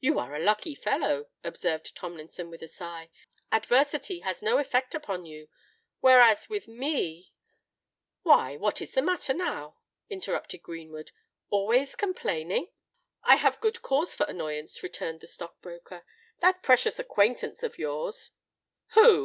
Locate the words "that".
16.38-16.62